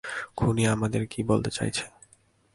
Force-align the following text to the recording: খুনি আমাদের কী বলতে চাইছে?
খুনি 0.35 0.63
আমাদের 0.67 1.01
কী 1.07 1.19
বলতে 1.23 1.49
চাইছে? 1.51 1.83